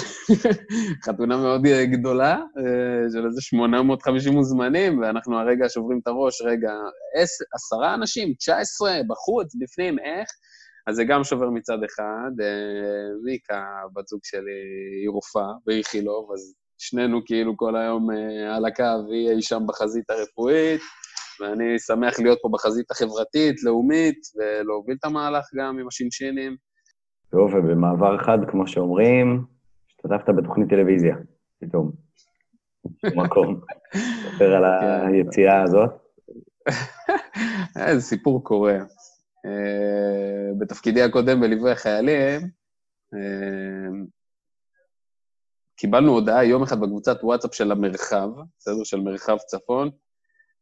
[1.05, 1.61] חתונה מאוד
[1.91, 2.37] גדולה,
[3.13, 6.73] של איזה 850 מוזמנים, ואנחנו הרגע שוברים את הראש, רגע,
[7.53, 10.29] עשרה אנשים, 19, בחוץ, בפנים, איך?
[10.89, 12.31] אז זה גם שובר מצד אחד.
[13.25, 14.61] ויקה, בת זוג שלי,
[15.01, 20.09] היא רופאה באיכילוב, אז שנינו כאילו כל היום אה, על הקו, היא אי שם בחזית
[20.09, 20.81] הרפואית,
[21.39, 26.55] ואני שמח להיות פה בחזית החברתית, לאומית, ולהוביל את המהלך גם עם השינשינים.
[27.31, 29.45] טוב, ובמעבר חד, כמו שאומרים,
[29.89, 31.15] השתתפת בתוכנית טלוויזיה,
[31.61, 31.91] פתאום.
[33.15, 33.61] מקום.
[34.23, 35.07] ספר על כן.
[35.07, 35.89] היציאה הזאת.
[37.87, 38.77] איזה סיפור קורה.
[39.45, 42.41] אה, בתפקידי הקודם בליווי החיילים,
[43.13, 43.89] אה,
[45.75, 48.83] קיבלנו הודעה יום אחד בקבוצת וואטסאפ של המרחב, בסדר?
[48.83, 49.89] של מרחב צפון.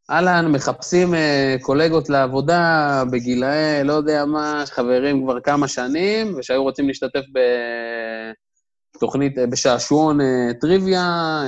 [0.09, 1.17] אהלן, מחפשים uh,
[1.61, 7.23] קולגות לעבודה בגילאי, לא יודע מה, חברים כבר כמה שנים, ושהיו רוצים להשתתף
[8.95, 10.19] בתוכנית, בשעשועון
[10.61, 11.41] טריוויה,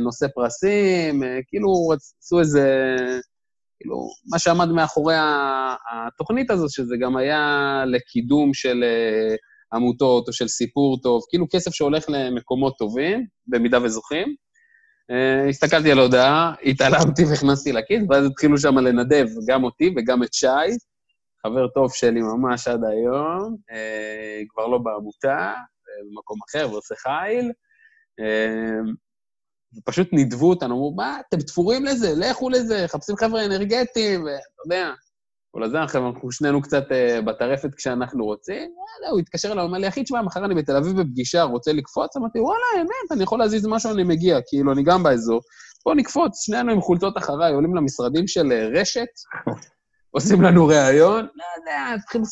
[0.00, 2.66] נושא פרסים, כאילו רצו איזה...
[3.80, 5.14] כאילו, מה שעמד מאחורי
[5.92, 9.36] התוכנית הזאת, שזה גם היה לקידום של uh,
[9.76, 14.34] עמותות או של סיפור טוב, כאילו כסף שהולך למקומות טובים, במידה וזוכים.
[15.12, 20.34] Uh, הסתכלתי על ההודעה, התעלמתי והכנסתי לכיס, ואז התחילו שם לנדב גם אותי וגם את
[20.34, 20.46] שי,
[21.46, 25.52] חבר טוב שלי ממש עד היום, uh, כבר לא בעמותה,
[26.10, 27.52] במקום אחר ועושה חיל.
[29.78, 34.92] ופשוט נידבו אותנו, אמרו, מה, אתם תפורים לזה, לכו לזה, חפשים חבר'ה אנרגטיים, ואתה יודע,
[35.50, 38.56] כל הזה, אנחנו שנינו קצת uh, בטרפת כשאנחנו רוצים.
[38.56, 42.16] וואלה, הוא התקשר אליי, אומר לי, אחי, תשמע, מחר אני בתל אביב בפגישה, רוצה לקפוץ?
[42.16, 45.40] אמרתי, וואלה, אמת, אני יכול להזיז משהו, אני מגיע, כאילו, אני גם באזור.
[45.84, 49.08] בוא נקפוץ, שנינו עם חולצות אחריי, עולים למשרדים של uh, רשת,
[50.14, 52.22] עושים לנו ראיון, לא יודע, צריכים,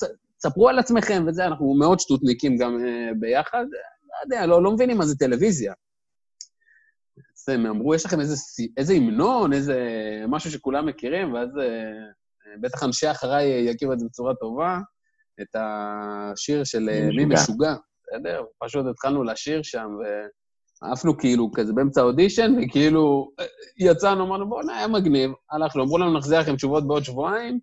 [0.43, 3.65] ספרו על עצמכם וזה, אנחנו מאוד שטותניקים גם uh, ביחד,
[4.09, 5.73] לא יודע, לא, לא מבינים מה זה טלוויזיה.
[7.49, 8.35] הם אמרו, יש לכם איזה,
[8.77, 9.77] איזה המנון, איזה
[10.29, 11.49] משהו שכולם מכירים, ואז
[12.61, 14.79] בטח אנשי אחריי יכירו את זה בצורה טובה,
[15.43, 18.45] את השיר של אה, מי משוגע, בסדר?
[18.59, 19.89] פשוט התחלנו לשיר שם,
[20.83, 23.45] ועפנו כאילו כזה באמצע האודישן, וכאילו אה,
[23.79, 25.31] יצאנו, אמרנו, בוא'נה, היה מגניב.
[25.51, 27.61] הלכנו, אמרו לנו, נחזיר לכם תשובות בעוד שבועיים.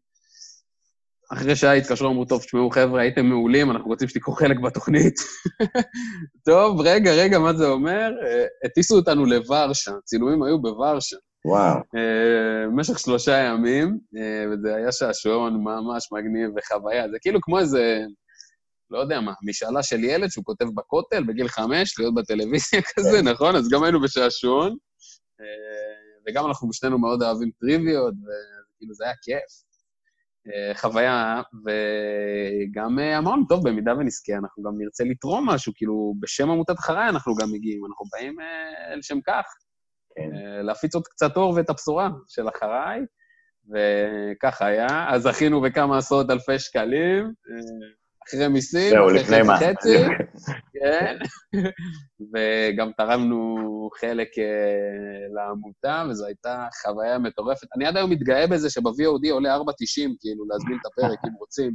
[1.34, 5.14] אחרי שעה התקשרו, אמרו, טוב, תשמעו, חבר'ה, הייתם מעולים, אנחנו רוצים שתיקחו חלק בתוכנית.
[6.50, 8.12] טוב, רגע, רגע, מה זה אומר?
[8.26, 11.18] אה, הטיסו אותנו לוורשה, צילומים היו בוורשה.
[11.46, 11.76] וואו.
[11.76, 17.10] אה, במשך שלושה ימים, אה, וזה היה שעשועון ממש מגניב וחוויה.
[17.10, 18.00] זה כאילו כמו איזה,
[18.92, 23.28] לא יודע מה, משאלה של ילד שהוא כותב בכותל בגיל חמש, להיות בטלוויזיה כזה, כן.
[23.28, 23.56] נכון?
[23.56, 24.76] אז גם היינו בשעשועון,
[26.30, 28.14] וגם אנחנו שנינו מאוד אוהבים טריוויות,
[28.78, 29.65] כאילו, זה היה כיף.
[30.54, 36.50] אה, חוויה, וגם אה, אמרנו, טוב, במידה ונזכה, אנחנו גם נרצה לתרום משהו, כאילו, בשם
[36.50, 39.46] עמותת אחריי אנחנו גם מגיעים, אנחנו באים אה, לשם כך.
[40.16, 40.30] כן.
[40.64, 43.02] להפיץ עוד קצת אור ואת הבשורה של אחריי,
[43.70, 45.14] וכך היה.
[45.14, 47.34] אז זכינו בכמה עשרות אלפי שקלים.
[48.28, 49.58] אחרי מיסים, זהו, לפני מה.
[49.58, 49.98] חצי,
[50.74, 51.18] כן,
[52.34, 53.56] וגם תרמנו
[54.00, 57.68] חלק uh, לעמותה, וזו הייתה חוויה מטורפת.
[57.76, 59.62] אני עד היום מתגאה בזה שב-VOD עולה 4.90,
[60.20, 61.72] כאילו, להזמין את הפרק אם רוצים.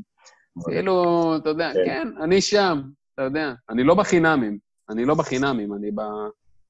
[0.69, 1.85] כאילו, אתה יודע, כן.
[1.87, 2.81] כן, אני שם,
[3.15, 3.53] אתה יודע.
[3.71, 4.59] אני לא בחינמים,
[4.91, 6.01] אני לא בחינמים, אני ב...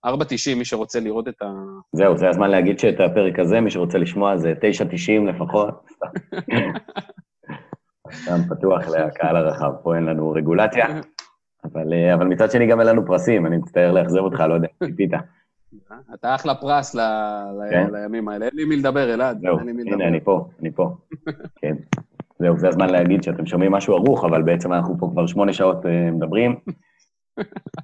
[0.06, 0.12] 4.90,
[0.56, 1.46] מי שרוצה לראות את ה...
[1.92, 5.86] זהו, זה הזמן להגיד שאת הפרק הזה, מי שרוצה לשמוע, זה 9.90 לפחות.
[8.12, 10.86] שם פתוח לקהל הרחב, פה אין לנו רגולציה,
[11.64, 14.68] אבל, אה, אבל מצד שני גם אין לנו פרסים, אני מצטער לאכזב אותך, לא יודע,
[14.84, 15.10] ציפית.
[16.14, 17.00] אתה אחלה פרס ל...
[17.70, 17.86] כן?
[17.92, 19.40] לימים האלה, אין לי מי לדבר, אלעד.
[19.40, 20.94] זהו, הנה, אני פה, אני פה.
[21.60, 21.74] כן.
[22.38, 25.86] זהו, זה הזמן להגיד שאתם שומעים משהו ערוך, אבל בעצם אנחנו פה כבר שמונה שעות
[25.86, 26.56] אה, מדברים,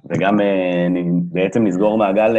[0.09, 0.87] וגם אה,
[1.31, 2.37] בעצם נסגור מעגל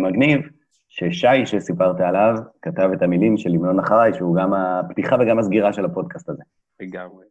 [0.00, 0.40] מגניב,
[0.88, 5.84] ששי, שסיפרת עליו, כתב את המילים של המנון אחריי, שהוא גם הפתיחה וגם הסגירה של
[5.84, 6.42] הפודקאסט הזה.
[6.88, 7.24] לגמרי.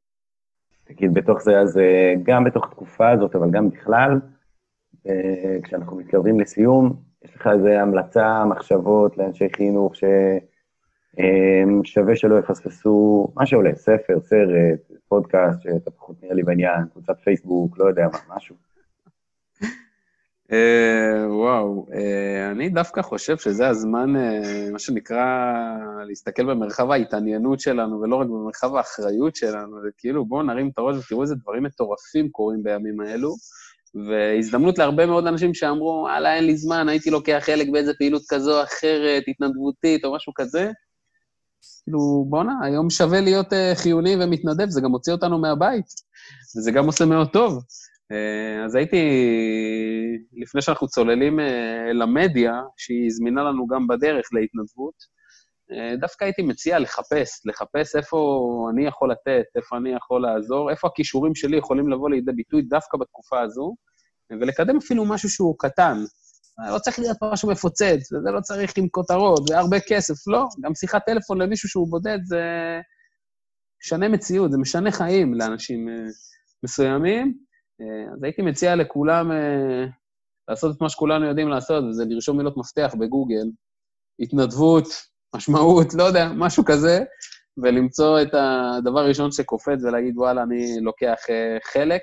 [0.83, 4.19] תגיד, בתוך זה, אז אה, גם בתוך התקופה הזאת, אבל גם בכלל,
[5.07, 6.93] אה, כשאנחנו מתקרבים לסיום,
[7.23, 10.39] יש לך איזה המלצה, מחשבות לאנשי חינוך ששווה
[12.09, 17.77] אה, שלא יפספסו, מה שעולה, ספר, סרט, פודקאסט, שאתה פחות נראה לי בעניין, קבוצת פייסבוק,
[17.79, 18.55] לא יודע מה, משהו.
[20.51, 25.25] Uh, וואו, uh, אני דווקא חושב שזה הזמן, uh, מה שנקרא,
[26.07, 30.95] להסתכל במרחב ההתעניינות שלנו, ולא רק במרחב האחריות שלנו, זה כאילו, בואו נרים את הראש
[30.97, 33.35] ותראו איזה דברים מטורפים קורים בימים האלו,
[34.09, 38.59] והזדמנות להרבה מאוד אנשים שאמרו, וואלה, אין לי זמן, הייתי לוקח חלק באיזה פעילות כזו
[38.59, 40.71] או אחרת, התנדבותית או משהו כזה.
[41.83, 45.85] כאילו, בואנה, היום שווה להיות חיוני ומתנדב, זה גם מוציא אותנו מהבית,
[46.57, 47.63] וזה גם עושה מאוד טוב.
[48.11, 48.97] אה, אז הייתי,
[50.33, 54.93] לפני שאנחנו צוללים אה, למדיה, שהיא זמינה לנו גם בדרך להתנדבות,
[55.71, 58.17] אה, דווקא הייתי מציע לחפש, לחפש איפה
[58.73, 62.97] אני יכול לתת, איפה אני יכול לעזור, איפה הכישורים שלי יכולים לבוא לידי ביטוי דווקא
[62.97, 63.75] בתקופה הזו,
[64.31, 65.97] ולקדם אפילו משהו שהוא קטן.
[66.71, 70.45] לא צריך להיות משהו מפוצץ, וזה לא צריך עם כותרות והרבה כסף, לא.
[70.61, 72.41] גם שיחת טלפון למישהו שהוא בודד זה
[73.83, 75.87] משנה מציאות, זה משנה חיים לאנשים
[76.63, 77.46] מסוימים.
[77.81, 79.85] אה, אז הייתי מציע לכולם אה,
[80.47, 83.47] לעשות את מה שכולנו יודעים לעשות, וזה לרשום מילות מפתח בגוגל,
[84.19, 84.87] התנדבות,
[85.35, 86.99] משמעות, לא יודע, משהו כזה,
[87.57, 92.01] ולמצוא את הדבר הראשון שקופץ ולהגיד, וואלה, אני לוקח אה, חלק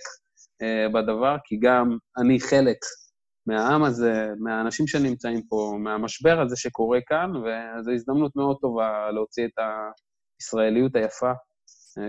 [0.94, 2.76] בדבר, כי גם אני חלק
[3.46, 9.50] מהעם הזה, מהאנשים שנמצאים פה, מהמשבר הזה שקורה כאן, וזו הזדמנות מאוד טובה להוציא את
[10.40, 11.32] הישראליות היפה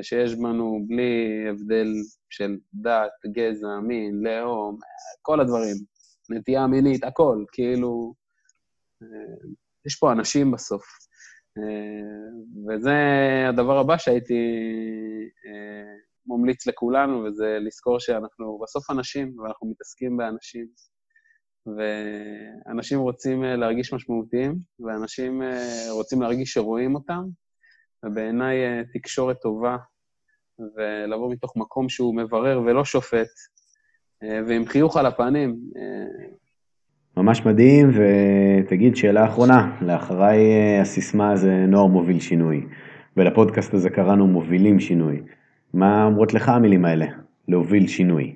[0.02, 1.88] שיש בנו בלי הבדל
[2.30, 4.78] של דת, גזע, מין, לאום,
[5.22, 5.76] כל הדברים,
[6.30, 8.14] נטייה מינית, הכל, כאילו,
[9.04, 9.08] אה,
[9.86, 10.84] יש פה אנשים בסוף.
[11.58, 12.94] אה, וזה
[13.50, 14.34] הדבר הבא שהייתי
[15.48, 15.96] אה,
[16.28, 20.68] ממליץ לכולנו, וזה לזכור שאנחנו בסוף אנשים, ואנחנו מתעסקים באנשים.
[21.68, 25.42] ואנשים רוצים להרגיש משמעותיים, ואנשים
[25.92, 27.24] רוצים להרגיש שרואים אותם,
[28.06, 28.58] ובעיניי
[28.94, 29.78] תקשורת טובה
[30.60, 33.28] ולבוא מתוך מקום שהוא מברר ולא שופט,
[34.24, 35.56] אה, ועם חיוך על הפנים.
[35.78, 36.26] אה.
[37.18, 42.68] ממש מדהים, ותגיד שאלה אחרונה, לאחריי אה, הסיסמה זה נוער מוביל שינוי,
[43.18, 45.22] ולפודקאסט הזה קראנו מובילים שינוי.
[45.74, 47.06] מה אומרות לך המילים האלה,
[47.48, 48.36] להוביל שינוי?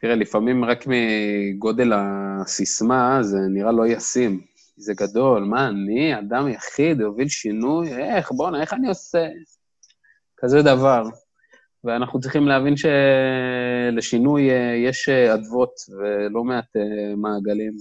[0.00, 4.40] תראה, לפעמים רק מגודל הסיסמה זה נראה לא ישים.
[4.76, 7.92] זה גדול, מה אני, אדם יחיד, להוביל שינוי?
[7.92, 9.26] איך, בואנה, איך אני עושה?
[10.36, 11.02] כזה דבר.
[11.84, 17.72] ואנחנו צריכים להבין שלשינוי אה, יש אה, אדוות ולא מעט אה, מעגלים.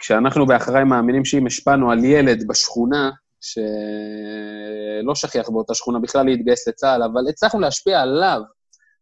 [0.00, 7.02] כשאנחנו באחריי מאמינים שאם השפענו על ילד בשכונה, שלא שכיח באותה שכונה בכלל להתגייס לצה"ל,
[7.02, 8.40] אבל הצלחנו להשפיע עליו,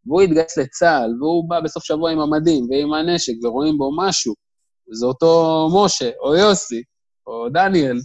[0.06, 4.34] והוא התגייס לצה"ל, והוא בא בסוף שבוע עם המדים ועם הנשק, ורואים בו משהו,
[4.90, 6.82] וזה אותו משה, או יוסי,
[7.26, 8.00] או דניאל,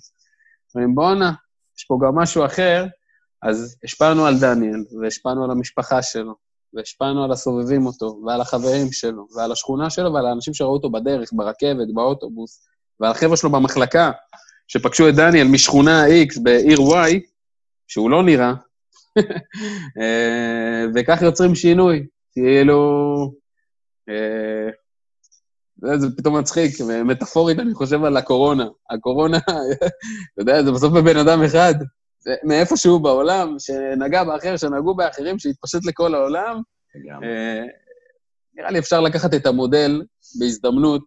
[0.76, 1.32] אומרים, בואנה,
[1.78, 2.86] יש פה גם משהו אחר,
[3.42, 6.34] אז השפענו על דניאל, והשפענו על המשפחה שלו,
[6.74, 11.30] והשפענו על הסובבים אותו, ועל החברים שלו, ועל השכונה שלו, ועל האנשים שראו אותו בדרך,
[11.34, 12.66] ברכבת, באוטובוס,
[13.00, 14.12] ועל החבר'ה שלו במחלקה,
[14.68, 17.20] שפגשו את דניאל משכונה X בעיר Y,
[17.88, 18.54] שהוא לא נראה,
[20.02, 22.08] אה, וכך יוצרים שינוי.
[22.32, 23.32] כאילו,
[25.96, 26.72] זה פתאום מצחיק,
[27.06, 28.68] מטאפורית אני חושב על הקורונה.
[28.90, 31.74] הקורונה, אתה יודע, זה בסוף בבן אדם אחד,
[32.44, 36.62] מאיפשהו בעולם, שנגע באחר, שנגעו באחרים, שהתפשט לכל העולם.
[37.24, 37.66] אה,
[38.56, 40.04] נראה לי אפשר לקחת את המודל
[40.40, 41.02] בהזדמנות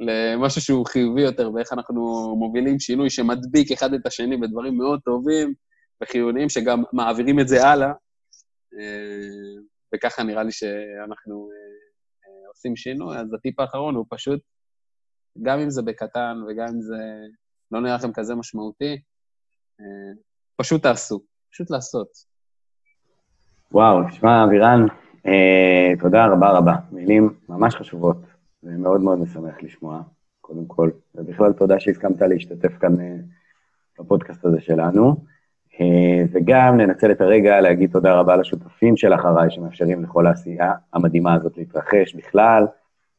[0.00, 5.54] למשהו שהוא חיובי יותר, ואיך אנחנו מובילים שינוי שמדביק אחד את השני בדברים מאוד טובים
[6.02, 7.92] וחיוניים, שגם מעבירים את זה הלאה.
[8.78, 9.62] אה,
[9.94, 11.65] וככה נראה לי שאנחנו אה,
[12.56, 13.16] עושים שינוי.
[13.18, 14.40] אז הטיפ האחרון הוא פשוט,
[15.42, 16.96] גם אם זה בקטן וגם אם זה
[17.70, 18.96] לא נראה לכם כזה משמעותי,
[20.56, 22.08] פשוט תעשו, פשוט לעשות.
[23.72, 24.86] וואו, תשמע, אבירן,
[25.26, 26.74] אה, תודה רבה רבה.
[26.92, 28.16] מילים ממש חשובות,
[28.62, 30.02] ומאוד מאוד משמח לשמוע,
[30.40, 30.90] קודם כל.
[31.14, 33.16] ובכלל תודה שהסכמת להשתתף כאן אה,
[33.98, 35.16] בפודקאסט הזה שלנו.
[35.80, 41.34] אה, וגם לנצל את הרגע להגיד תודה רבה לשותפים של אחריי, שמאפשרים לכל העשייה המדהימה
[41.34, 42.66] הזאת להתרחש בכלל,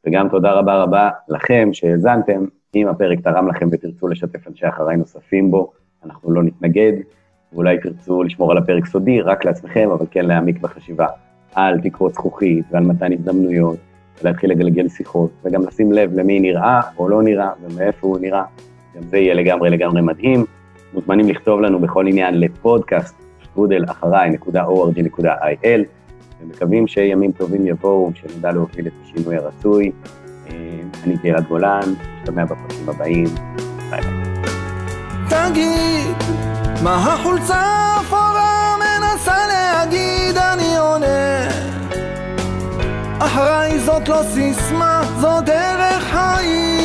[0.06, 2.44] וגם תודה רבה רבה לכם שהאזנתם.
[2.74, 5.72] אם הפרק תרם לכם ותרצו לשתף אנשי אחריי נוספים בו,
[6.04, 6.92] אנחנו לא נתנגד.
[7.52, 11.06] ואולי תרצו לשמור על הפרק סודי רק לעצמכם, אבל כן להעמיק בחשיבה
[11.54, 13.76] על תקרות זכוכית ועל מתן הזדמנויות,
[14.22, 18.44] ולהתחיל לגלגל שיחות, וגם לשים לב למי נראה או לא נראה ומאיפה הוא נראה,
[18.96, 20.44] גם זה יהיה לגמרי לגמרי מדהים.
[20.94, 25.80] מוזמנים לכתוב לנו בכל עניין לפודקאסט שטרודל אחריי.org.il,
[26.42, 29.92] ומקווים שימים טובים יבואו, שנדע להוביל את השינוי הרצוי.
[30.48, 30.54] אה,
[31.04, 31.80] אני גלעד גולן,
[32.20, 33.26] נשתמע בפרקים הבאים,
[33.90, 34.28] ביי ביי.
[36.82, 41.48] מה החולצה האפורה מנסה להגיד אני עונה
[43.18, 46.77] אחריי זאת לא סיסמה, זאת דרך חיים